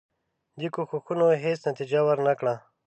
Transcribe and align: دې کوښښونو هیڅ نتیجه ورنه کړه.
دې 0.59 0.67
کوښښونو 0.75 1.25
هیڅ 1.43 1.59
نتیجه 1.69 1.99
ورنه 2.07 2.33
کړه. 2.39 2.55